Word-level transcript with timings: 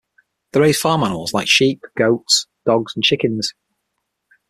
They 0.53 0.59
raise 0.59 0.79
farm 0.81 1.03
animals, 1.03 1.31
like 1.31 1.47
sheep, 1.47 1.83
goats, 1.95 2.47
dogs, 2.65 2.93
and 2.95 3.03
chickens. 3.03 3.53